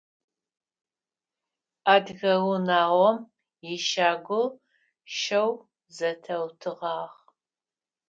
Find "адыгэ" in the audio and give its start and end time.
1.93-2.33